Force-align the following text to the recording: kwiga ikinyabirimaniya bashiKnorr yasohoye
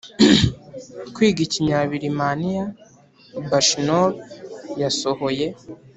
kwiga 1.13 1.39
ikinyabirimaniya 1.47 2.63
bashiKnorr 3.49 4.09
yasohoye 4.81 5.47